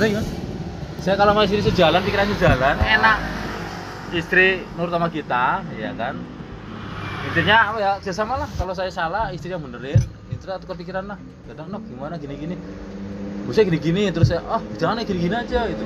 [0.00, 0.30] maksudnya gimana?
[1.00, 3.18] Saya kalau sama istri sejalan, pikiran sejalan, enak.
[4.16, 4.46] Istri
[4.76, 6.16] nurut sama kita, ya kan?
[7.30, 8.48] Intinya apa ya, kerjasama lah.
[8.56, 10.00] Kalau saya salah, istri yang benerin.
[10.32, 11.18] Itu tukar pikiran lah.
[11.48, 12.56] Kadang, no, gimana gini-gini.
[13.44, 15.84] Bisa gini-gini, terus saya, oh jangan ya gini-gini aja gitu.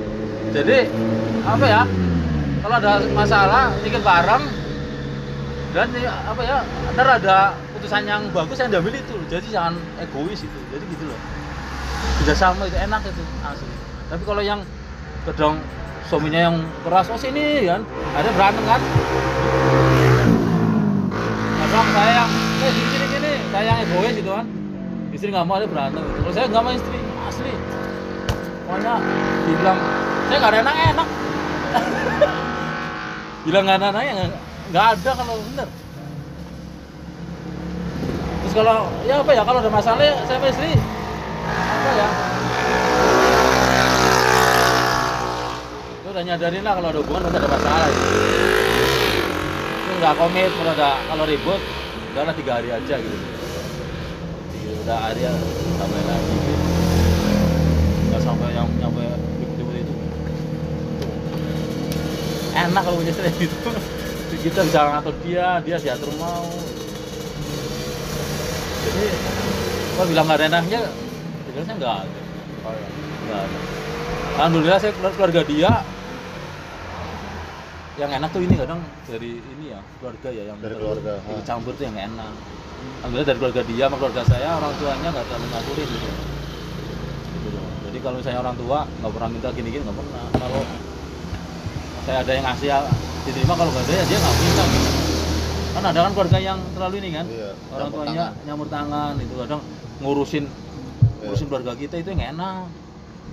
[0.55, 0.87] Jadi,
[1.43, 1.81] apa ya,
[2.63, 4.43] kalau ada masalah, mikir bareng,
[5.75, 6.57] dan ya, apa ya,
[6.95, 7.37] ntar ada
[7.75, 9.15] putusan yang bagus yang diambil itu.
[9.27, 10.59] Jadi jangan egois itu.
[10.71, 11.19] Jadi gitu loh
[12.25, 13.75] kerjasama itu enak itu asli
[14.15, 14.63] tapi kalau yang
[15.27, 15.59] kadang
[16.07, 16.55] suaminya yang
[16.87, 17.83] keras oh sini kan?
[18.15, 18.79] Ada berantem kan?
[21.59, 22.29] Kadang saya yang
[22.63, 24.47] eh gini gini gini saya yang egois gitu kan?
[25.11, 26.15] Istri nggak mau ada berantem gitu.
[26.23, 27.53] kalau saya nggak mau istri asli.
[28.63, 28.93] Pokoknya
[29.43, 29.79] dibilang
[30.31, 31.07] saya nggak ada enak enak.
[33.51, 34.13] Bilang nggak ada enak ya
[34.71, 35.67] nggak ada kalau bener.
[38.39, 40.71] Terus kalau ya apa ya kalau ada masalah ya saya sama istri.
[41.51, 42.34] Apa ya
[46.15, 47.87] udah nyadarin lah kalau ada hubungan pasti ada masalah.
[47.91, 48.07] Itu
[49.75, 51.59] itu nggak komit kalau ada kalau ribut
[52.15, 53.17] udahlah tiga hari aja gitu.
[54.55, 55.33] Tiga- udah hari ya
[55.75, 56.53] sampai lagi gitu.
[58.07, 59.03] nggak sampai yang nyampe
[59.43, 59.93] ribut-ribut itu.
[62.63, 63.69] Enak kalau punya istri gitu.
[64.47, 66.47] Kita bisa ngatur dia dia diatur mau.
[68.87, 69.03] Jadi
[69.99, 70.79] kalau bilang nggak ada enaknya
[71.43, 72.19] sebenarnya nggak ada.
[73.27, 73.57] Nggak ada.
[74.39, 75.71] Alhamdulillah saya keluar- keluarga dia
[77.95, 81.41] yang enak tuh ini kadang dari ini ya keluarga ya yang Dari keluarga, ah.
[81.41, 82.31] campur tuh yang enak
[82.99, 86.07] alhamdulillah dari keluarga dia sama keluarga saya orang tuanya nggak terlalu ngaturin gitu
[87.35, 87.67] Gitu loh.
[87.85, 90.61] jadi kalau misalnya orang tua nggak pernah minta gini-gini nggak pernah kalau
[92.03, 92.77] saya ada yang ngasih ya
[93.23, 94.89] diterima kalau nggak ada ya dia nggak minta gitu.
[95.71, 98.45] kan ada kan keluarga yang terlalu ini kan Iya, orang campur tuanya tangan.
[98.45, 99.61] nyamur tangan itu kadang
[99.97, 101.23] ngurusin Iya.
[101.23, 102.67] ngurusin keluarga kita itu yang enak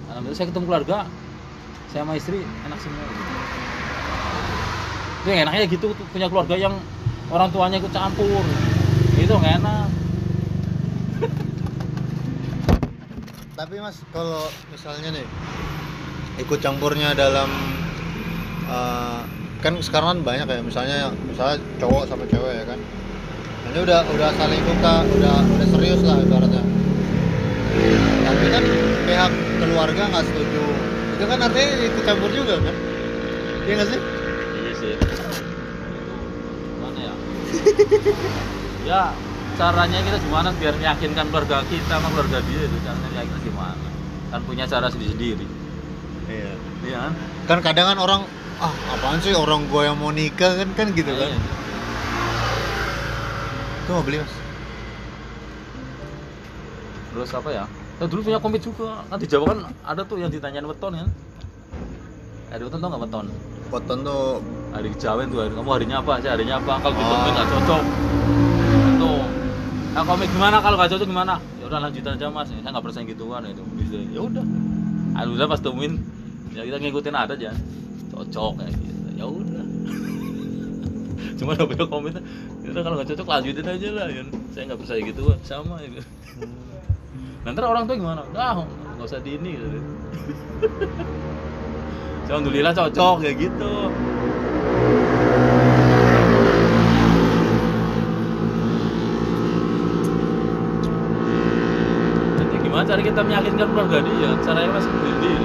[0.06, 0.98] alhamdulillah saya ketemu keluarga
[1.91, 3.22] saya sama istri enak semua gitu.
[5.22, 6.75] Itu enaknya gitu punya keluarga yang
[7.31, 8.43] orang tuanya ikut campur
[9.15, 9.87] itu nggak enak
[13.62, 15.27] Tapi mas, kalau misalnya nih
[16.43, 17.47] ikut campurnya dalam
[18.66, 19.21] eh,
[19.62, 22.81] kan sekarang kan banyak ya misalnya misalnya cowok sama cewek ya kan.
[23.71, 26.62] Ini udah udah saling suka, udah udah serius lah ibaratnya.
[28.27, 28.65] Tapi kan
[29.06, 29.32] pihak
[29.62, 30.65] keluarga nggak setuju.
[31.15, 32.75] Itu kan artinya ikut campur juga kan?
[33.62, 34.00] Iya nggak sih?
[37.52, 37.62] Ya
[38.90, 39.02] ya
[39.56, 43.86] caranya kita gimana biar meyakinkan keluarga kita sama keluarga dia itu caranya meyakinkan gimana
[44.32, 45.46] kan punya cara sendiri sendiri
[46.22, 46.54] Iya.
[46.86, 47.12] iya kan
[47.50, 48.20] Kan kadang kan orang
[48.62, 51.28] ah apaan sih orang gua yang mau nikah kan kan gitu kan.
[51.34, 51.38] Iya.
[53.82, 54.32] Itu mau beli mas?
[57.12, 57.64] terus apa ya
[58.00, 61.08] kita dulu punya komit juga kan di Jawa kan ada tuh yang ditanyain weton kan
[62.48, 63.26] hari weton tau nggak weton
[63.69, 66.31] Poton tuh hari kejawen tuh hari, kamu harinya apa sih?
[66.33, 66.72] Harinya apa?
[66.81, 67.09] Kalau di Oh.
[67.12, 67.83] komit nggak cocok.
[68.99, 69.21] Tuh
[69.93, 70.56] nah komit gimana?
[70.65, 71.34] Kalau nggak cocok gimana?
[71.60, 72.49] Ya udah lanjutin aja mas.
[72.49, 74.44] Saya nggak percaya gituan itu bisa ya udah.
[75.12, 75.93] Alhamdulillah pas temuin
[76.53, 77.53] ya kita ngikutin ada aja
[78.12, 79.09] cocok kayak gitu.
[79.21, 79.65] Ya udah.
[81.38, 82.15] Cuma udah punya komit
[82.65, 84.22] ya udah kalau nggak cocok lanjutin aja lah ya
[84.56, 86.00] saya nggak percaya gitu sama ya.
[87.43, 88.22] Nanti orang tua gimana?
[88.32, 88.65] Dah
[88.97, 89.78] nggak usah di ini gitu.
[92.32, 93.72] Alhamdulillah cocok kayak gitu.
[102.82, 104.31] Jadi gimana cara kita meyakinkan keluarga dia?
[104.43, 105.38] Caranya masih sendiri.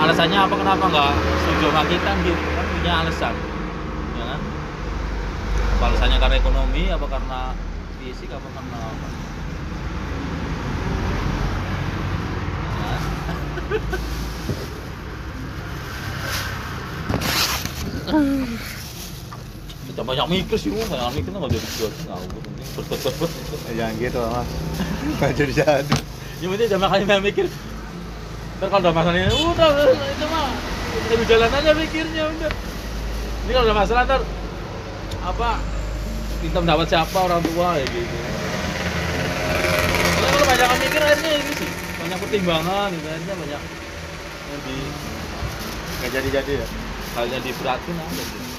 [0.00, 2.40] Alasannya apa kenapa nggak setuju sama kita gitu?
[2.56, 3.34] Kan punya alasan,
[4.16, 4.40] ya kan?
[5.76, 6.88] Apa alasannya karena ekonomi?
[6.96, 7.52] Apa karena
[8.00, 8.32] fisik?
[8.32, 9.06] Apa karena apa?
[19.91, 19.91] Ya.
[20.02, 20.82] Kita banyak mikir sih, Bang.
[20.90, 22.34] banyak mikir nggak jadi penting
[22.74, 23.54] berbet berbet itu.
[23.70, 24.48] Eh, jangan gitu mas.
[25.14, 25.94] Nggak jadi jadi.
[26.42, 27.46] Yang penting jangan makanya banyak mikir.
[27.46, 30.48] Ntar kalau udah masalah ini, udah itu mah
[31.06, 32.50] lebih jalan aja mikirnya udah.
[33.46, 34.20] Ini kalau udah masalah ntar
[35.22, 35.48] apa
[36.42, 38.16] minta pendapat siapa orang tua ya gitu.
[40.18, 41.70] Soalnya kalau banyak mikir akhirnya ini sih
[42.02, 43.06] banyak pertimbangan, gitu.
[43.06, 43.62] akhirnya banyak
[44.50, 44.76] yang di
[46.02, 46.66] Nggak jadi jadi ya.
[47.14, 48.51] halnya diberatin aja gitu.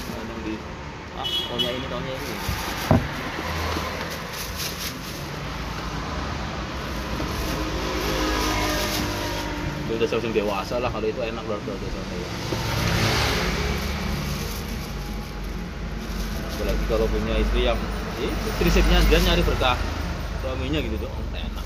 [1.14, 2.34] Ah taunya ini taunya ini.
[9.84, 12.34] Dia udah sering dewasa lah kalau itu enak berarti udah sering dewasa.
[16.54, 17.78] Apalagi kalau punya istri yang
[18.18, 19.78] ya itu prinsipnya dia nyari berkah
[20.42, 21.64] suaminya gitu dong enak.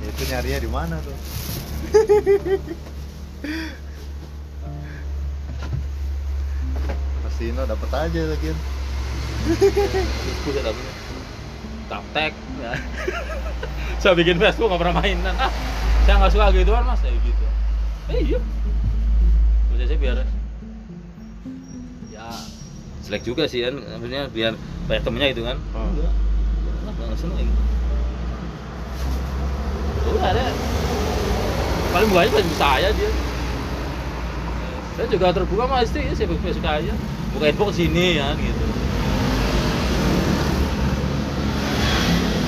[0.00, 1.16] Ya, itu nyarinya di mana tuh
[7.40, 8.52] pasti Ino dapet aja lagi.
[10.44, 10.84] Saya dapet.
[11.88, 12.32] Taptek.
[12.60, 12.72] Ya.
[14.04, 15.48] saya bikin Facebook nggak pernah mainan ah
[16.04, 17.00] saya nggak suka gituan mas.
[17.00, 17.44] Kayak gitu.
[18.12, 18.40] Eh iya.
[19.72, 20.16] Maksudnya saya biar
[22.12, 22.28] ya
[23.08, 23.80] selek juga sih kan.
[23.80, 24.52] Maksudnya biar
[24.84, 25.56] banyak temennya itu kan.
[25.72, 25.88] Oh.
[25.96, 26.12] enggak.
[26.92, 27.48] Enggak nggak seneng.
[29.96, 30.44] Gitu udah ada.
[31.88, 33.10] Paling banyak pasti saya dia
[35.00, 36.92] saya juga terbuka sama istri saya Facebook Facebook aja
[37.36, 38.64] buka info ke sini ya gitu.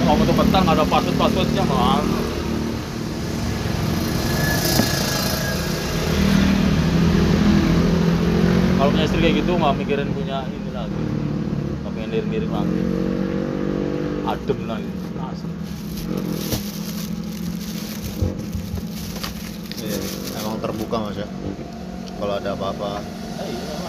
[0.03, 2.03] Mau tuh petang nggak ada password passwordnya mah
[8.77, 11.03] kalau punya istri kayak gitu nggak mikirin punya ini lagi.
[11.81, 12.81] Nggak pengen lirik-lirik lagi.
[14.23, 14.91] Adem lagi
[15.23, 15.55] asli.
[19.83, 19.99] Iya,
[20.43, 21.29] emang terbuka mas ya?
[22.19, 23.03] Kalau ada apa-apa.
[23.43, 23.82] Eh, iya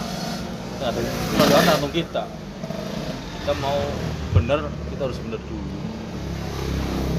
[0.84, 1.00] ada
[1.40, 2.24] Padahal tergantung kita.
[3.40, 3.78] Kita mau
[4.36, 5.68] bener, kita harus bener dulu.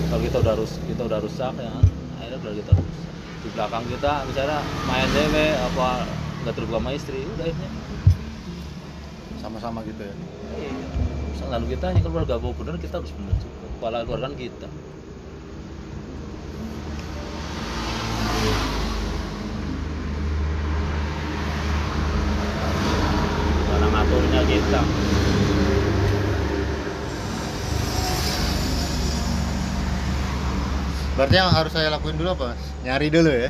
[0.05, 1.73] Kalau kita udah harus kita udah rusak ya,
[2.21, 3.05] akhirnya udah kita rusak.
[3.41, 5.87] Di belakang kita misalnya main dewe apa
[6.45, 7.71] nggak terbuka sama istri, udah akhirnya.
[9.45, 10.15] sama-sama gitu ya
[10.57, 10.73] Iya.
[11.53, 13.65] Lalu kita kalau nggak mau bener kita harus bener juga.
[13.77, 14.69] Kepala keluarga kan kita.
[24.05, 24.81] Ngaturnya kita.
[31.15, 33.49] berarti yang harus saya lakuin dulu apa nyari dulu ya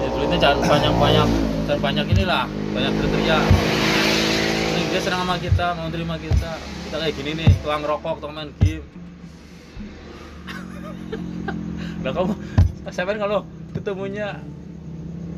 [0.00, 1.28] Ya, duitnya jangan banyak-banyak,
[1.68, 3.38] jangan banyak inilah, banyak kriteria.
[4.72, 6.56] Ini dia senang sama kita, mau terima kita.
[6.88, 8.80] Kita kayak gini nih, tukang rokok, tukang main game.
[12.02, 12.32] nah kamu,
[12.88, 13.38] saya kan kalau
[13.76, 14.40] ketemunya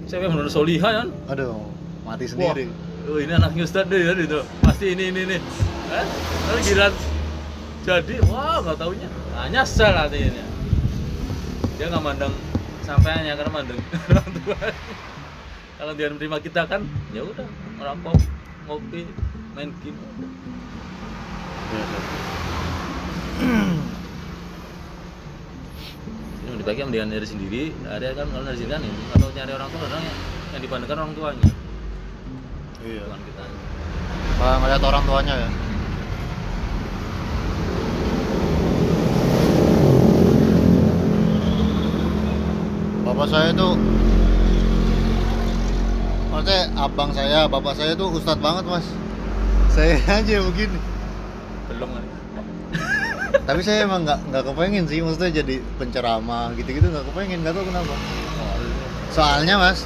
[0.08, 1.68] cewek menurut Soliha kan, aduh
[2.02, 2.66] mati sendiri
[3.08, 5.40] oh ini anaknya Ustadz deh kan itu, pasti ini ini nih.
[5.90, 6.06] Kan?
[6.50, 6.92] Lalu giliran
[7.82, 10.44] jadi, wah nggak taunya, nah, nyesel artinya.
[11.74, 12.30] Dia nggak mandang
[12.86, 13.78] sampainya karena mandang
[14.14, 14.58] orang tua.
[15.82, 17.42] Kalau dia menerima kita kan, ya udah
[17.74, 18.22] merokok,
[18.70, 19.02] ngopi,
[19.58, 19.98] main game.
[26.62, 29.02] Ini dibagi mendingan dari sendiri, ada kan kalau dari sendiri kan ini.
[29.10, 30.04] Kalau nyari orang tua kadang
[30.54, 31.48] yang, dibandingkan orang tuanya,
[32.86, 33.44] iya bukan kita.
[34.38, 35.50] kalau ngeliat orang tuanya ya
[43.10, 43.74] bapak saya tuh
[46.30, 48.86] maksudnya abang saya bapak saya tuh ustadz banget mas
[49.66, 50.91] saya aja begini.
[53.48, 57.64] Tapi saya emang nggak nggak kepengen sih maksudnya jadi penceramah gitu-gitu nggak kepengen nggak tahu
[57.68, 57.94] kenapa.
[59.12, 59.84] Soalnya mas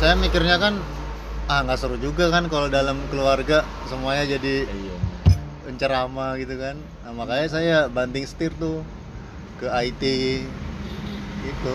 [0.00, 0.80] saya mikirnya kan
[1.50, 4.94] ah nggak seru juga kan kalau dalam keluarga semuanya jadi Iya.
[5.66, 6.76] penceramah gitu kan.
[7.04, 8.82] Nah, makanya saya banting setir tuh
[9.60, 10.02] ke IT
[11.44, 11.74] gitu.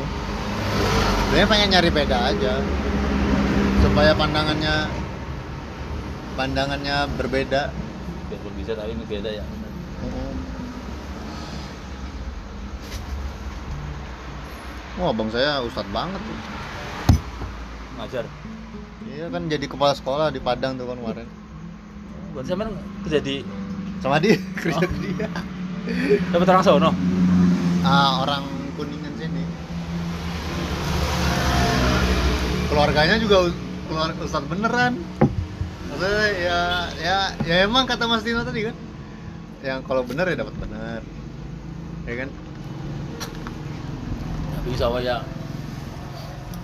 [1.30, 2.54] Sebenarnya pengen nyari beda aja
[3.84, 4.90] supaya pandangannya
[6.36, 7.69] pandangannya berbeda.
[8.31, 9.45] Biarpun bisa tapi ini beda ya.
[14.95, 16.37] Wah, abang saya ustadz banget tuh.
[17.99, 18.25] Ngajar.
[19.06, 21.28] Iya kan jadi kepala sekolah di Padang tuh kan kemarin.
[22.31, 22.71] Buat sampean
[23.07, 23.44] kerja di
[24.04, 25.28] Sama dia, kerja di dia.
[26.31, 26.92] dapat orang sono.
[27.83, 28.44] Ah, orang
[28.75, 29.44] Kuningan sini.
[32.71, 33.52] Keluarganya juga
[33.87, 34.95] keluar ustadz beneran.
[35.92, 36.59] Maksudnya ya
[36.99, 38.75] ya ya emang kata Mas Tino tadi kan.
[39.64, 41.02] Yang kalau bener ya dapat bener.
[42.06, 42.30] Ya kan?
[44.74, 45.22] Sawah ya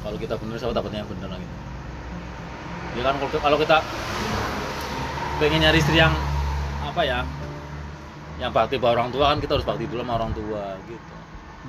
[0.02, 1.56] kalau kita bener sawah dapatnya yang bener lah gitu.
[2.98, 3.78] Ya kan kalau- kita
[5.38, 6.12] pengen nyari istri yang
[6.82, 7.22] apa ya?
[8.42, 11.14] Yang bakti pada orang tua kan kita harus bakti dulu sama orang tua gitu.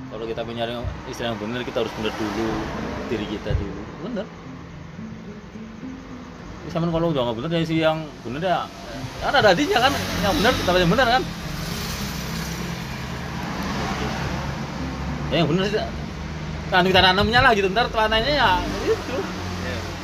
[0.09, 0.73] Kalau kita pengen nyari
[1.07, 2.47] istri yang bener kita harus bener dulu
[3.07, 3.81] diri kita dulu.
[4.09, 4.25] Bener
[6.73, 8.65] sama kalau udah nggak bener ya si yang bener ya
[9.21, 9.93] kan ada hatinya kan
[10.25, 11.23] yang bener dapat yang bener kan.
[15.29, 16.02] Ya yang bener sih
[16.73, 17.69] kan kita tanamnya lah gitu.
[17.69, 18.51] Ntar telananya ya
[18.81, 19.17] itu.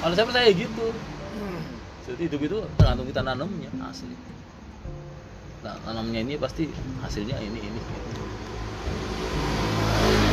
[0.05, 0.85] Kalau saya percaya gitu.
[2.05, 4.13] Jadi hidup itu tergantung kita nanamnya asli.
[5.65, 6.69] Nah tanamnya ini pasti
[7.01, 7.81] hasilnya ini ini.
[7.81, 8.21] Gitu.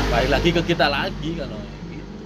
[0.06, 1.58] balik lagi ke kita lagi kalau
[1.90, 2.16] gitu.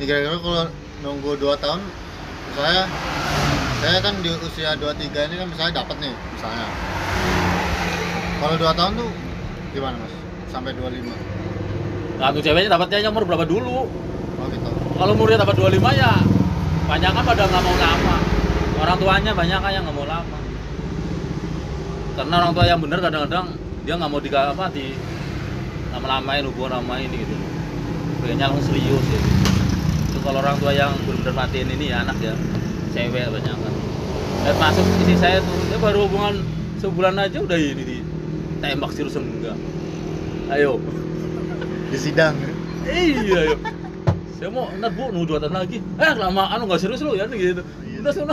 [0.00, 0.64] Ini kira-kira kalau
[1.04, 1.80] nunggu 2 tahun
[2.56, 2.88] saya
[3.80, 6.66] saya kan di usia 23 ini kan misalnya dapat nih misalnya.
[8.40, 9.10] Kalau 2 tahun tuh
[9.76, 10.19] gimana mas
[10.50, 13.88] sampai 25 nah tuh ceweknya dapatnya umur berapa dulu?
[14.36, 14.68] Oh gitu.
[15.00, 16.12] Kalau umurnya dapat 25 ya
[16.84, 18.16] banyak kan pada nggak mau lama.
[18.76, 20.38] Orang tuanya banyak kan yang nggak mau lama.
[22.20, 23.46] Karena orang tua yang benar kadang-kadang
[23.88, 24.86] dia nggak mau di apa di
[25.96, 27.36] lama-lamain hubungan sama ini gitu.
[28.20, 29.20] Pengennya langsung serius ya.
[30.12, 32.36] Itu kalau orang tua yang benar-benar matiin ini ya anak ya
[32.92, 33.74] cewek banyak kan.
[34.44, 36.44] Dan masuk isi saya tuh dia baru hubungan
[36.80, 37.98] sebulan aja udah ini di
[38.60, 39.56] tembak serius enggak
[40.54, 40.82] ayo.
[41.90, 42.34] Di sidang.
[42.86, 43.60] Iya yuk
[44.40, 45.84] saya mau ntar bu nunggu dua tahun lagi.
[46.00, 47.60] Eh kelamaan lu nggak serius lu ya gitu.
[48.00, 48.32] Udah sana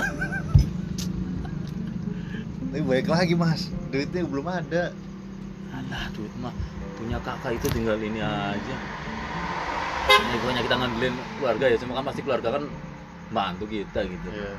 [2.78, 3.68] tapi baik lagi mas.
[3.92, 4.96] Duitnya belum ada.
[5.76, 6.56] Alah duit mah
[6.96, 8.76] punya kakak itu tinggal ini aja.
[10.08, 11.78] Ini pokoknya kita ngandelin keluarga ya.
[11.82, 12.64] Cuma kan pasti keluarga kan
[13.36, 14.30] bantu kita gitu.
[14.32, 14.54] Iya.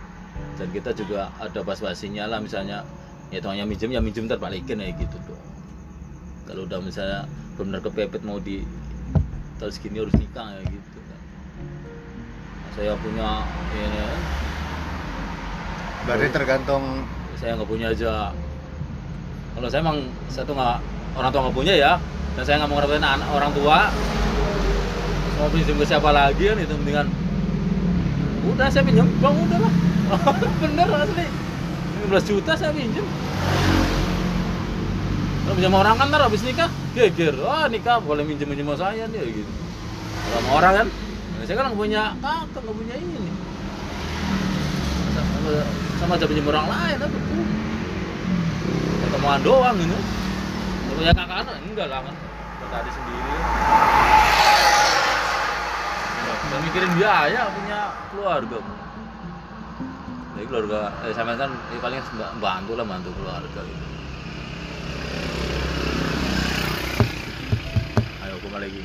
[0.55, 2.85] dan kita juga ada bas-basinya lah misalnya.
[3.31, 5.38] Ya tuangnya minjem ya minjem ntar balikin ya gitu tuh
[6.49, 7.29] kalau udah misalnya
[7.61, 8.65] benar kepepet mau di
[9.61, 11.21] tahun segini harus nikah ya gitu kan
[12.59, 13.45] Nah, saya punya
[13.77, 14.05] ini
[16.09, 17.05] berarti tergantung
[17.37, 18.35] saya nggak punya aja.
[19.55, 20.79] Kalau saya emang saya tuh nggak
[21.15, 21.93] orang tua nggak punya ya.
[22.35, 23.79] Dan saya nggak mau ngerepotin anak orang tua.
[25.39, 27.07] Mau pinjam ke siapa lagi kan itu mendingan.
[28.51, 29.07] Udah saya pinjam.
[29.23, 29.75] Bang udah lah.
[30.67, 31.27] Bener asli.
[32.11, 33.07] 15 juta saya pinjam
[35.57, 37.35] pinjam orang kan ntar habis nikah geger.
[37.41, 39.53] Wah nikah boleh minjem minjem sama saya nih gitu.
[40.35, 43.31] Sama orang kan nah, saya kan nggak punya kakak nggak punya ini.
[45.15, 45.51] Sama,
[46.03, 47.47] sama aja pinjam orang lain apa tuh.
[48.99, 49.99] Ketemuan doang gitu
[50.89, 52.15] kalau punya kakak anak enggak lah kan.
[52.59, 53.31] Buat adik sendiri.
[56.49, 58.59] Gak mikirin biaya punya keluarga.
[60.33, 62.01] Jadi keluarga eh, sama kan ya paling
[62.41, 63.98] bantu lah bantu keluarga gitu
[68.27, 68.83] ayo kembali lagi.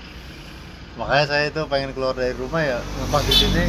[0.93, 2.79] Makanya saya itu pengen keluar dari rumah ya.
[2.79, 3.65] Ngekos di sini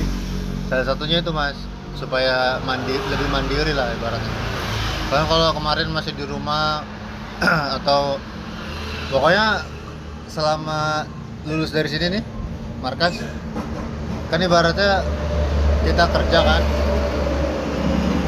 [0.68, 1.56] salah satunya itu mas
[1.96, 4.34] supaya mandi lebih mandiri lah ibaratnya.
[5.08, 6.84] Karena kalau kemarin masih di rumah
[7.80, 8.20] atau
[9.08, 9.62] pokoknya
[10.28, 11.06] selama
[11.46, 12.24] lulus dari sini nih
[12.82, 13.20] markas
[14.32, 15.00] kan ibaratnya
[15.84, 16.62] kita kerja kan.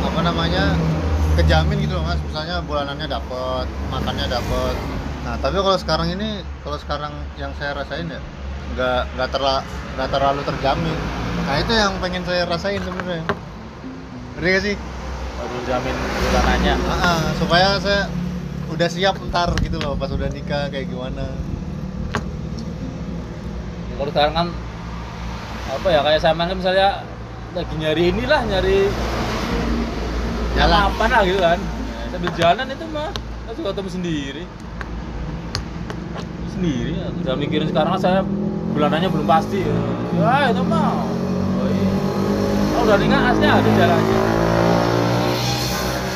[0.07, 0.73] Apa namanya
[1.37, 2.21] kejamin gitu loh mas.
[2.25, 4.77] Misalnya bulanannya dapat makannya dapat
[5.27, 8.23] nah tapi kalau sekarang ini kalau sekarang yang saya rasain ya
[8.79, 9.59] nggak nggak terla
[9.97, 10.99] nggak terlalu terjamin.
[11.47, 13.25] Nah itu yang pengen saya rasain sebenarnya.
[14.37, 14.77] Ngerti gak sih?
[15.41, 16.75] Baru jamin bulanannya.
[16.77, 18.07] Ah, ah, supaya saya
[18.69, 21.25] udah siap ntar gitu loh pas udah nikah kayak gimana.
[23.97, 24.49] Kalau sekarang kan
[25.67, 27.03] apa ya kayak sama kan misalnya
[27.57, 28.79] lagi nyari inilah nyari
[30.57, 30.81] Jalan.
[30.89, 31.59] apa lah gitu kan?
[32.09, 33.13] Sambil jalan itu mah
[33.45, 34.45] saya juga ketemu sendiri.
[36.49, 37.07] Sendiri ya.
[37.13, 38.25] udah mikirin sekarang saya
[38.73, 39.77] bulanannya belum pasti ya,
[40.17, 41.05] ya itu mah.
[41.61, 41.91] Oh, iya.
[42.73, 44.19] oh, udah nikah aslinya ada jalannya?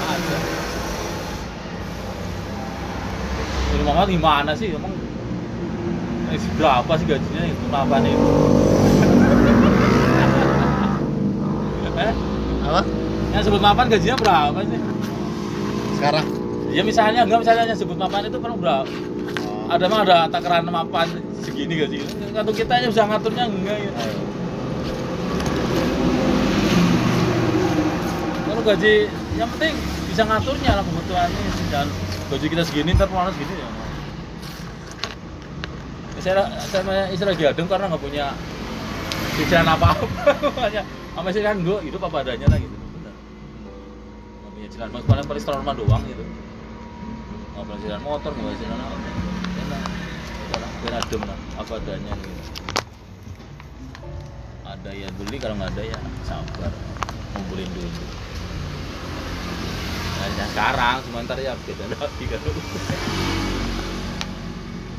[0.08, 0.36] Ada.
[3.76, 4.72] Ini mama gimana sih?
[4.72, 4.94] Emang
[6.32, 7.42] eh, berapa sih gajinya?
[7.44, 8.14] Itu apa nih?
[12.00, 12.12] Eh
[12.64, 14.80] apa yang sebut mapan gajinya berapa sih?
[15.98, 16.26] Sekarang?
[16.70, 18.86] Ya misalnya enggak misalnya yang sebut mapan itu kan berapa
[19.70, 21.06] ada mah ada takaran mapan
[21.46, 22.02] segini gaji.
[22.34, 23.92] Kantor kita aja bisa ngaturnya enggak ya.
[28.50, 28.94] Kalau gaji
[29.38, 29.74] yang penting
[30.10, 31.42] bisa ngaturnya lah kebutuhannya.
[31.70, 31.88] Jangan
[32.34, 33.68] gaji kita segini ntar malah segini ya.
[36.20, 38.26] Saya saya sama istri lagi adem karena nggak punya
[39.40, 40.84] cicilan apa apa
[41.16, 42.79] sama istri kan gue hidup apa adanya lah gitu
[44.68, 46.24] punya mas paling paling setor rumah doang gitu.
[47.56, 48.96] Nggak punya cicilan motor nggak cicilan apa?
[49.60, 49.82] Enak
[50.50, 52.42] Udah, biar adem lah apa adanya gitu.
[54.66, 56.72] Ada ya beli kalau nggak ada ya sabar
[57.30, 57.90] ngumpulin dulu
[60.20, 62.40] nah, sekarang sementara ya beda lagi kan.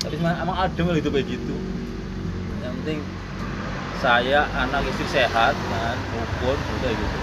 [0.02, 1.56] Tapi emang adem lah hidup kayak gitu.
[2.66, 3.00] Yang penting
[4.02, 7.18] saya anak istri sehat kan rukun udah gitu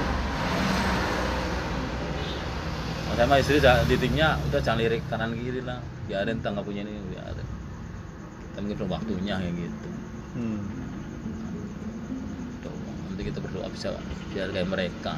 [3.08, 5.83] Nah, saya sama istri titiknya udah jangan lirik kanan kiri lah.
[6.07, 7.49] Biarin kita nggak punya ini biarin
[8.59, 9.89] kita mungkin belum waktunya kayak gitu.
[10.39, 10.61] Hmm.
[12.63, 12.75] Tuh,
[13.11, 13.95] nanti kita berdoa bisa
[14.35, 15.15] biar kayak mereka.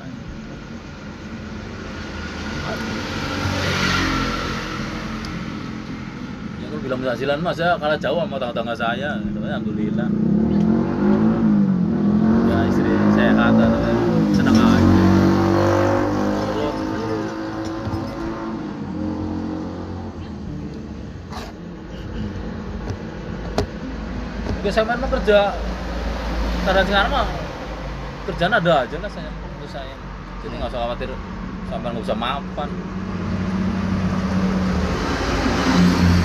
[6.60, 9.10] Ya kalau bilang penghasilan mas ya kalah jauh sama tangga-tangga saya.
[9.24, 9.38] Gitu.
[9.40, 10.08] alhamdulillah.
[12.48, 13.92] Ya istri sehat atau
[14.36, 14.99] senang aja
[24.60, 25.56] juga saya mah kerja
[26.68, 27.24] karena sekarang mah
[28.28, 29.96] kerjaan ada aja lah saya menurut saya.
[30.44, 31.08] Jadi nggak usah khawatir
[31.72, 32.68] sampai nggak bisa mapan.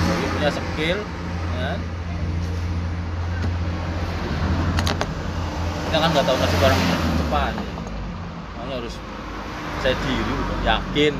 [0.03, 0.99] Jadi punya skill
[1.55, 1.71] ya.
[5.87, 6.81] kita kan nggak tahu nasib orang
[7.23, 7.53] depan.
[7.55, 8.95] Makanya harus
[9.79, 11.13] saya diri udah yakin.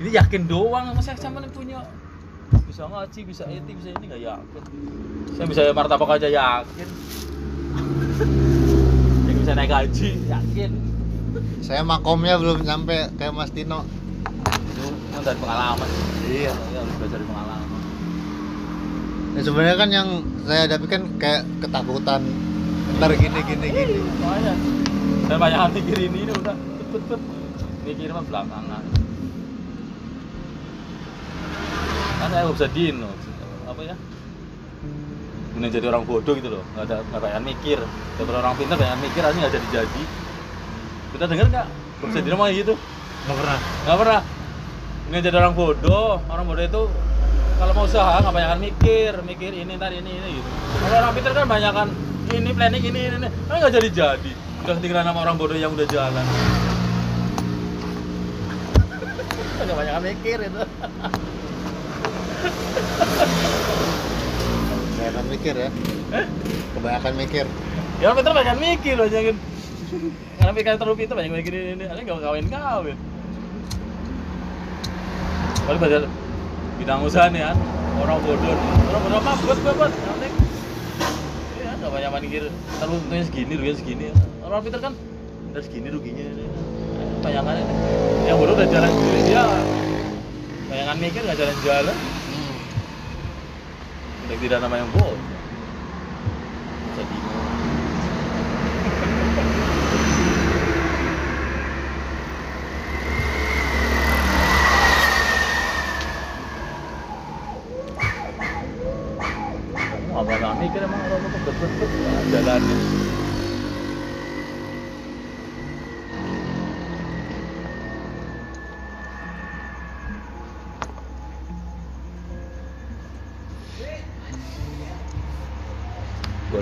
[0.00, 1.84] Ini yakin doang sama yang punya
[2.76, 4.62] bisa ngaji bisa itu bisa ini nggak yakin?
[5.32, 6.88] Saya bisa martabak aja yakin.
[9.32, 10.70] Yang bisa naik haji yakin.
[11.64, 13.80] Saya makomnya belum nyampe kayak Mas Tino.
[14.76, 15.88] itu kan dari pengalaman.
[16.28, 16.52] Iya.
[16.52, 17.80] saya harus belajar dari pengalaman.
[19.32, 20.08] Ya, sebenarnya kan yang
[20.44, 22.20] saya hadapi kan kayak ketakutan.
[23.00, 23.96] Ntar gini gini gini.
[24.20, 24.52] makanya
[25.24, 26.56] saya banyak mikir ini ini udah
[26.92, 27.20] put put
[27.88, 28.84] mikir mah belakangan
[32.16, 33.10] kan saya bisa dino
[33.68, 33.94] apa ya?
[35.56, 36.64] Mending jadi orang bodoh gitu loh.
[36.76, 37.78] Nggak ada nggak banyak mikir.
[38.16, 40.02] Daripada orang pintar banyak mikir aja nggak jadi jadi.
[41.16, 41.66] Kita dengar nggak?
[42.04, 42.74] Bisa dino mah gitu.
[43.24, 43.58] Nggak pernah.
[43.84, 44.20] nggak pernah.
[45.08, 46.20] Mending jadi orang bodoh.
[46.28, 46.82] Orang bodoh itu
[47.56, 49.12] kalau mau usaha nggak banyak mikir.
[49.24, 50.48] Mikir ini ntar ini ini gitu.
[50.80, 51.88] Kalau orang pintar kan banyak kan
[52.26, 53.28] ini planning ini ini, ini.
[53.48, 54.32] kan nggak jadi jadi.
[54.64, 56.24] Udah ketinggalan sama orang bodoh yang udah jalan.
[59.56, 60.62] Nggak banyak mikir itu
[64.96, 65.70] Kebanyakan mikir ya.
[66.76, 67.46] Kebanyakan mikir.
[67.96, 69.36] ya pintar banyak mikir aja kan
[70.36, 71.84] karena pikir terlalu pintar banyak mikir ini ini.
[71.88, 72.98] Aja nggak kawin kawin
[75.64, 75.98] Paling pada
[76.76, 77.56] bidang usaha nih kan
[78.04, 78.56] orang bodoh.
[78.92, 79.32] Orang bodoh apa?
[79.40, 79.92] Buat buat buat.
[79.96, 80.32] Yang penting
[81.56, 82.42] ya nggak banyak mikir.
[82.52, 84.06] Terlalu untungnya segini ruginya segini
[84.44, 84.92] orang pintar kan
[85.56, 86.44] dari segini ruginya ini.
[87.24, 87.74] Bayangan ini
[88.26, 89.42] yang bodoh udah jalan sendiri dia
[90.66, 91.96] bayangan mikir nggak jalan-jalan
[94.36, 95.16] udah tidak nama yang bodoh
[96.92, 97.35] bisa bingung Kamu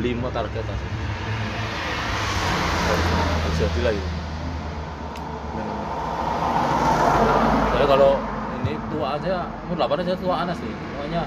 [0.04, 0.86] lima target aja.
[3.54, 4.08] Jadi lah itu.
[7.72, 8.12] Saya kalau
[8.60, 10.68] ini tua aja, umur 8 aja tua anas sih.
[10.68, 11.22] Makanya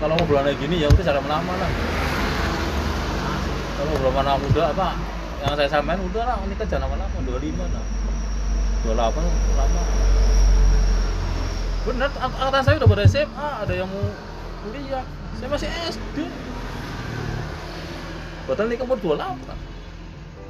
[0.00, 1.70] kalau mau bulan gini ya udah cara lama lah.
[3.76, 4.88] Kalau belum anak muda apa
[5.40, 7.84] yang saya samain udah lah ini jangan lama-lama 25 lah.
[8.88, 9.24] 28
[9.56, 9.82] lama.
[11.80, 14.04] Bener, ang- angkatan saya udah pada SMA, ada yang mau
[14.64, 15.04] kuliah.
[15.40, 16.28] Saya masih SD.
[18.50, 19.46] Padahal nikah umur 28.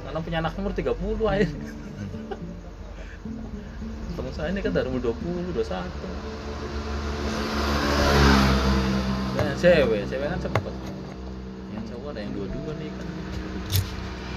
[0.01, 0.89] Karena punya anak umur 30
[1.29, 1.45] aja.
[4.17, 5.85] Temen saya ini kan dari umur 20, 21.
[9.37, 10.73] Dan cewek, cewek kan cepet.
[11.77, 13.05] Yang cowok ada yang dua-dua nih kan.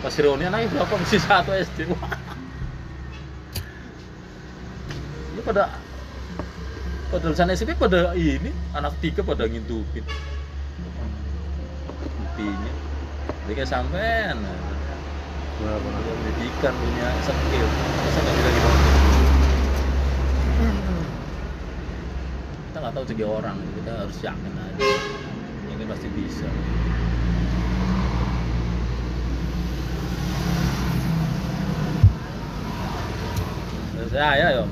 [0.04, 1.00] Pas reuni anaknya berapa?
[1.00, 1.88] Masih satu SD.
[1.88, 1.96] Lu
[5.40, 5.72] pada
[7.08, 10.04] pada lulusan SMP pada ini anak tiga pada ngintupin
[12.34, 12.83] buktinya
[13.52, 14.40] kayak sampean.
[15.60, 15.76] Benar.
[15.84, 17.68] punya pendidikan punya skill.
[17.68, 18.70] Masa nggak bisa gitu?
[22.64, 23.56] Kita nggak tahu jadi orang.
[23.60, 24.88] Kita harus yakin aja.
[25.76, 26.48] Ini pasti bisa.
[34.08, 34.64] Saya yo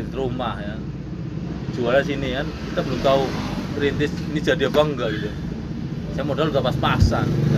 [0.00, 0.74] di rumah ya.
[1.76, 2.46] Jualnya sini kan.
[2.72, 3.22] Kita belum tahu
[3.76, 5.30] rintis ini jadi apa enggak gitu.
[6.16, 7.51] Saya modal udah pas-pasan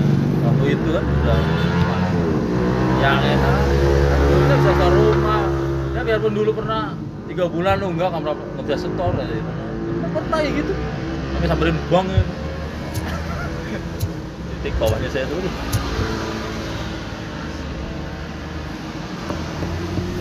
[0.66, 1.38] itu kan udah
[3.00, 3.56] yang enak.
[4.24, 5.42] Kita bisa ke rumah.
[5.94, 6.96] Ya biarpun dulu pernah
[7.28, 9.50] tiga bulan nunggak nggak pernah nggak bisa setor kayak gitu.
[10.00, 10.72] Nggak pernah ya gitu.
[11.34, 12.24] Sampai samperin bank ya.
[14.64, 15.48] Titik bawahnya saya dulu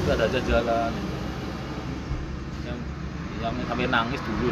[0.03, 0.91] itu ada aja jalan.
[2.67, 2.77] Yang
[3.39, 4.51] yang sampai nangis dulu.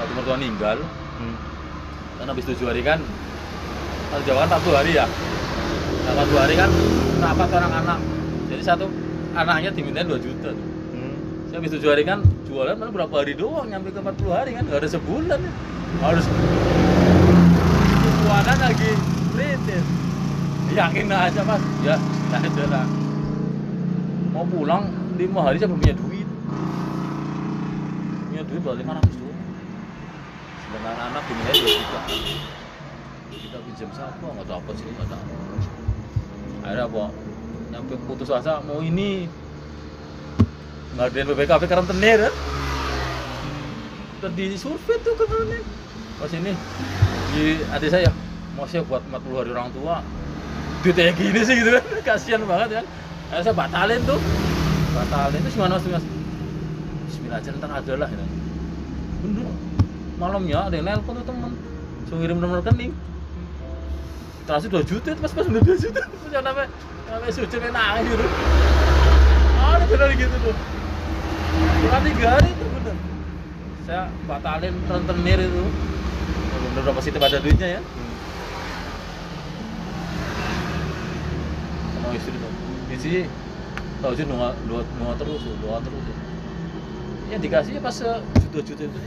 [0.00, 0.78] Waktu mertua meninggal
[1.14, 1.38] Hmm.
[2.18, 2.98] kan habis tujuh hari kan
[4.14, 5.10] kalau Jawa kan satu hari ya.
[6.06, 6.70] Nah satu hari kan
[7.18, 7.98] rapat orang anak.
[8.46, 8.86] Jadi satu
[9.34, 10.54] anaknya dimintain 2 juta.
[10.54, 10.68] Tuh.
[10.94, 11.18] Hmm.
[11.50, 14.62] saya habis tujuh hari kan jualan mana berapa hari doang nyampe ke 40 hari kan
[14.70, 15.52] nggak ada sebulan ya.
[15.98, 16.24] Harus
[18.22, 18.90] keuangan lagi.
[19.34, 19.86] Kritis.
[20.78, 21.62] Yakin aja mas.
[21.82, 22.86] Ya nggak ada lah.
[24.30, 26.28] Mau pulang lima hari saya belum punya duit?
[28.30, 29.38] Punya duit baru 500 doang.
[30.62, 32.53] Sebenarnya anak dimintain 2 juta
[33.32, 35.24] kita pinjam siapa nggak tahu apa sih nggak tahu
[36.64, 37.04] akhirnya apa?
[37.70, 39.28] Nyampe putus asa mau ini.
[40.94, 42.34] Ngadain BPKB karantenir kan
[44.22, 45.60] udah di survei tuh kemarin.
[46.16, 46.56] Pas ini
[47.34, 48.08] di adik saya
[48.56, 50.00] mau saya buat 40 hari orang tua.
[50.80, 51.84] Duitnya gini sih gitu kan.
[52.08, 52.86] Kasihan banget kan.
[53.28, 54.20] Akhirnya saya batalin tuh.
[54.96, 55.84] Batalin itu gimana mas?
[55.90, 56.06] Mas
[57.10, 58.24] Bismillah aja ntar ada lah gitu.
[59.26, 59.50] bener.
[60.16, 61.52] Malamnya ada yang nelpon tuh temen.
[62.06, 62.94] Suruh ngirim nomor rekening
[64.44, 66.68] transfer 2 juta pas pas udah 2 juta punya namanya
[67.08, 68.26] namanya sujud yang nangis gitu
[69.64, 70.56] ah ini bener gitu tuh.
[71.84, 72.96] Cuma tiga hari itu bener.
[73.84, 75.64] Saya batalin rentenir itu.
[75.64, 77.80] Bener udah positif ada duitnya ya.
[81.94, 82.52] Sama istri tuh
[82.92, 83.20] istri
[84.04, 86.02] tahu sih nunggu dua nunggu terus doa terus.
[86.04, 86.18] Tuh.
[87.32, 88.98] yang dikasih pas sejuta juta itu.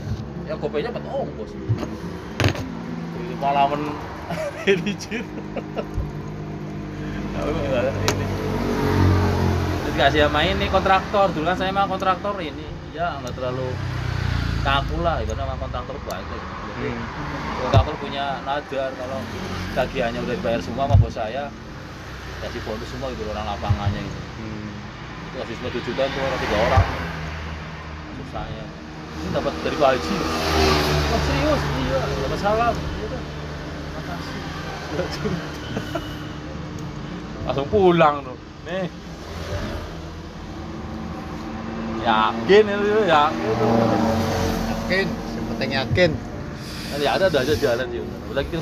[0.50, 1.50] Yang kopenya empat ongkos
[3.38, 3.94] Ini pengalaman
[4.66, 5.22] religion
[7.38, 8.26] Aku nggak ini.
[9.78, 11.30] Terus dikasih sama ini kontraktor.
[11.30, 12.66] Dulu kan saya mah kontraktor ini.
[12.90, 13.70] Ya nggak terlalu
[14.66, 16.26] kaku lah itu nama kontraktor banyak
[16.82, 16.90] jadi
[17.62, 19.22] kontraktor punya nadar kalau
[19.78, 21.46] tagihannya udah dibayar semua sama bos saya
[22.42, 24.20] kasih bonus semua gitu orang lapangannya gitu.
[25.30, 26.86] Itu kasih semua 7 juta tuh orang tiga orang.
[28.18, 28.66] Susahnya.
[29.18, 30.14] Ini dapat dari Pak Haji
[31.10, 31.62] oh serius?
[31.86, 33.22] Iya dapat salam iya kan
[33.98, 34.77] makasih Dua juta.
[37.48, 38.36] Langsung pulang tuh.
[38.68, 38.86] Nih.
[42.04, 43.72] Yakin itu yakin tuh
[44.68, 45.06] yakin.
[45.08, 46.10] Yang penting yakin.
[46.88, 48.00] Nanti ada ada aja jalan sih.
[48.32, 48.56] Lagi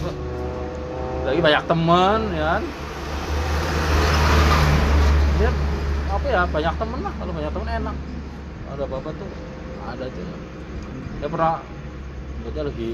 [1.26, 2.62] lagi banyak teman ya kan?
[5.36, 5.50] Dia
[6.10, 7.14] apa ya banyak temen lah.
[7.18, 7.96] Kalau banyak temen enak.
[8.74, 9.30] Ada apa-apa tuh
[9.86, 10.22] ada aja.
[11.22, 11.62] Ya pernah
[12.42, 12.90] berarti lagi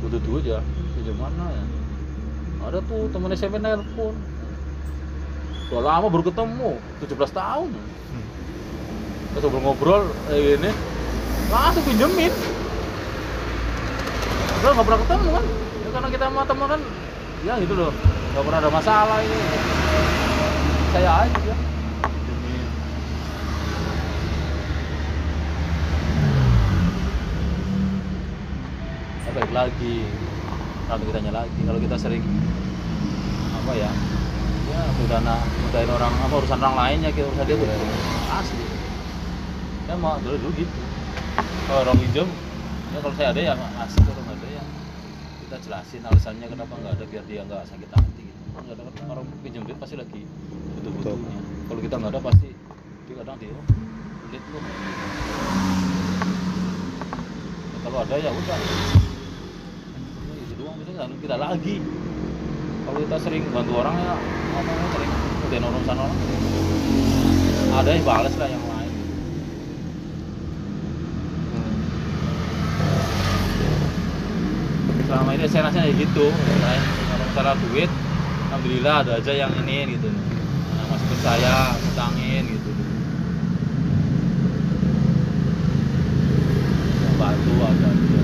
[0.00, 0.60] butuh duit ya
[1.00, 1.64] di mana ya
[2.66, 4.14] ada tuh temen SMP nelpon?
[5.70, 7.70] Udah lama baru ketemu 17 tahun.
[9.30, 10.70] Terus ngobrol ngobrol kayak gini
[11.50, 12.32] langsung pinjemin.
[14.60, 15.44] Udah nggak pernah ketemu kan?
[15.80, 16.80] Ya, karena kita sama temen kan
[17.46, 17.92] ya gitu loh.
[18.34, 19.40] Nggak pernah ada masalah ini
[20.90, 21.54] saya aja
[22.02, 22.66] pinjemin.
[29.22, 29.96] Ya baik lagi
[30.90, 32.24] kalau kitanya lagi kalau kita sering
[33.54, 33.90] apa ya
[34.66, 37.70] ya mudana mudahin orang apa urusan orang lain ya kita urusan dia tuh
[38.26, 38.66] asli
[39.86, 40.80] ya mau dulu dulu gitu.
[41.70, 42.26] Kalau orang pinjam
[42.90, 44.62] ya kalau saya ada ya ngasih kalau nggak ada ya
[45.46, 48.40] kita jelasin alasannya kenapa nggak ada biar dia nggak sakit hati gitu.
[48.50, 50.22] Nggak ada kan orang pinjam duit pasti lagi
[50.74, 51.38] butuh butuhnya
[51.70, 52.50] kalau kita nggak ada pasti
[53.06, 53.66] dia kadang dia oh
[54.26, 54.58] lu
[57.70, 58.58] Ya, kalau ada ya udah
[61.00, 61.80] nggak kita lagi.
[62.84, 64.14] Kalau kita sering bantu orang ya
[64.52, 65.12] namanya sering
[65.48, 66.18] udah urusan orang.
[67.70, 68.92] Ada yang balas lah yang lain.
[75.08, 77.90] Selama ini saya rasanya gitu kalau masalah duit
[78.52, 80.12] alhamdulillah ada aja yang ini gitu.
[80.12, 82.70] Nah, masih percaya utangin gitu.
[87.20, 88.20] Bantu ada aja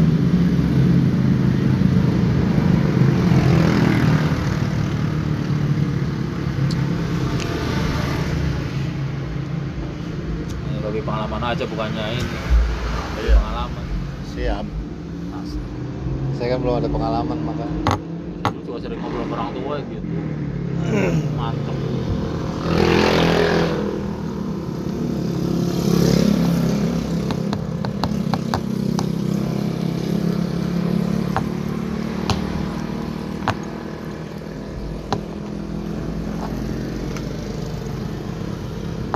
[10.66, 12.36] ini bagi pengalaman aja bukannya ini.
[13.14, 13.34] Bagi Iya.
[13.38, 13.84] pengalaman.
[14.34, 14.66] Siap.
[15.38, 15.62] Asli.
[16.36, 17.64] saya kan belum ada pengalaman maka
[18.50, 20.08] Dulu juga sering ngobrol sama orang tua gitu.
[21.38, 21.76] Mantep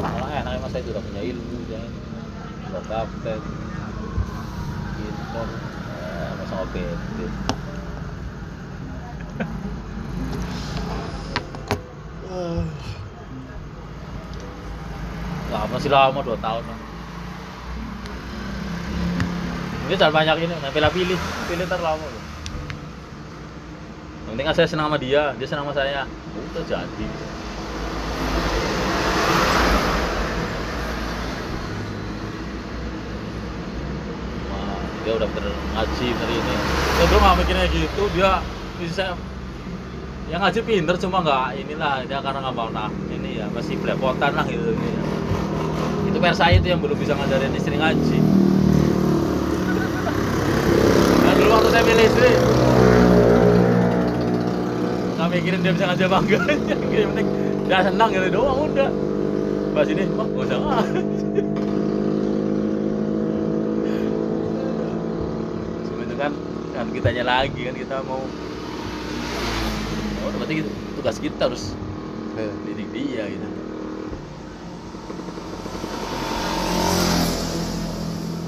[0.01, 1.83] malah enak mas saya sudah punya ilmu ya
[2.71, 3.41] udah kapten
[5.01, 6.83] gitu eh, masa ngopi
[7.19, 7.27] gitu.
[15.51, 16.79] Lama sih lama dua tahun lah.
[19.91, 21.19] ini jangan banyak ini nggak pilih pilih
[21.51, 22.07] pilih ntar lama
[24.31, 26.07] yang penting kan saya senang sama dia dia senang sama saya.
[26.55, 27.07] Udah jadi.
[35.03, 36.55] Dia udah bener ngaji bener ini.
[36.95, 38.31] Saya dulu nggak mikirnya gitu dia
[38.79, 39.19] bisa
[40.31, 44.31] yang ngaji pinter cuma nggak inilah dia karena nggak mau nah ini ya masih belepotan
[44.31, 44.63] lah gitu.
[44.63, 44.79] ya.
[44.79, 44.80] itu
[46.21, 48.19] PR saya itu yang belum bisa ngajarin istri ngaji.
[51.25, 52.33] Nah dulu waktu saya milih istri.
[55.31, 56.43] Mikirin dia bisa ngasih apa enggak.
[56.91, 57.29] Yang penting
[57.71, 58.91] dia senang gitu doang udah.
[59.71, 60.83] Bahas ini wah gak usah ah.
[66.03, 66.33] Itu kan
[66.75, 68.27] kan kitanya lagi kan kita mau.
[70.27, 70.67] Oh berarti
[70.99, 71.79] tugas kita harus
[72.35, 72.53] Iya.
[72.67, 73.49] didik dia gitu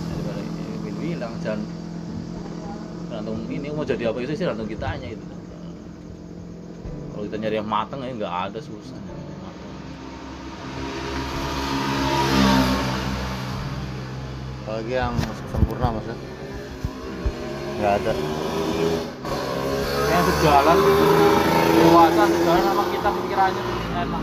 [0.09, 0.49] jadi balik
[0.87, 1.61] Win bilang jangan
[3.11, 4.19] tergantung ini mau jadi apa?
[4.23, 5.25] Itu sih tergantung kitanya gitu.
[7.13, 8.99] Kalau kita nyari yang mateng ya nggak ada susah
[14.73, 15.13] apalagi yang
[15.53, 16.17] sempurna mas ya?
[17.77, 18.13] Nggak ada.
[20.09, 20.79] Yang sejalan
[21.77, 23.63] dewasa sejalan sama kita pikirannya
[24.01, 24.23] enak.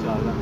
[0.00, 0.36] Jalan